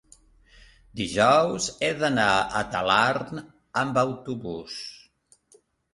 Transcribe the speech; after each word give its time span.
dijous 1.01 1.67
he 1.83 1.89
d'anar 1.99 2.27
a 2.61 2.63
Talarn 2.77 3.45
amb 3.83 4.01
autobús. 4.07 4.81